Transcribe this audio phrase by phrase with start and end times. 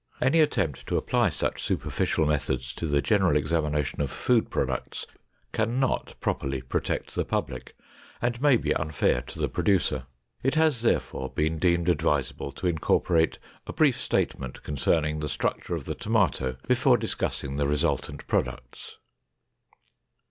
[0.19, 5.05] Any attempt to apply such superficial methods to the general examination of food products
[5.53, 7.75] can not properly protect the public
[8.19, 10.07] and may be unfair to the producer.
[10.41, 13.37] It has, therefore, been deemed advisable to incorporate
[13.67, 18.97] a brief statement concerning the structure of the tomato before discussing the resultant products.